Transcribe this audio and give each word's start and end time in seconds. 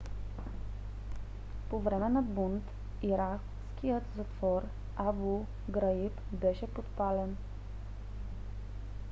по 1.69 1.79
време 1.79 2.09
на 2.09 2.21
бунт 2.21 2.63
иракският 3.01 4.03
затвор 4.17 4.63
абу 4.97 5.45
граиб 5.69 6.13
беше 6.31 6.67
подпален 6.67 7.37